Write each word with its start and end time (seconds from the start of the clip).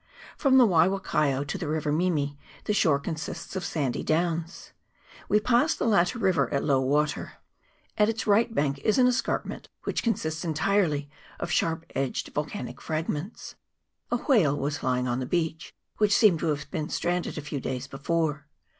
From 0.35 0.57
the 0.57 0.65
Waiwakaio 0.65 1.45
to 1.45 1.57
the 1.59 1.67
river 1.67 1.91
Mimi 1.91 2.35
the 2.63 2.73
shore 2.73 2.97
consists 2.97 3.55
of 3.55 3.63
sandy 3.63 4.01
downs. 4.01 4.71
We 5.29 5.39
passed 5.39 5.77
the 5.77 5.85
latter 5.85 6.17
river 6.17 6.51
at 6.51 6.63
low 6.63 6.81
water. 6.81 7.33
At 7.99 8.09
its 8.09 8.25
right 8.25 8.51
bank 8.51 8.79
is 8.79 8.97
an 8.97 9.05
escarpment, 9.07 9.69
which 9.83 10.01
consists 10.01 10.43
entirely 10.43 11.07
of 11.39 11.51
sharp 11.51 11.85
edged 11.93 12.29
volcanic 12.33 12.81
fragments. 12.81 13.53
A 14.09 14.17
whale 14.17 14.57
was 14.57 14.81
lying 14.81 15.07
on 15.07 15.19
the 15.19 15.27
beach, 15.27 15.71
which 15.97 16.17
seemed 16.17 16.39
to 16.39 16.47
have 16.47 16.71
been 16.71 16.89
stranded 16.89 17.37
a 17.37 17.41
few 17.41 17.59
days 17.59 17.85
before. 17.85 18.47